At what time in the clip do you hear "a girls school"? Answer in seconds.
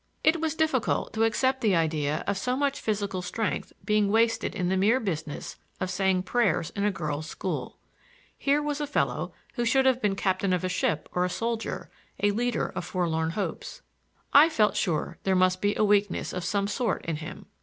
6.83-7.77